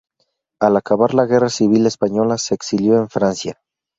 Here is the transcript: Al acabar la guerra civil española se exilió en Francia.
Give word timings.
Al 0.67 0.77
acabar 0.77 1.13
la 1.13 1.25
guerra 1.27 1.47
civil 1.51 1.85
española 1.85 2.39
se 2.39 2.55
exilió 2.55 2.97
en 2.97 3.07
Francia. 3.07 3.61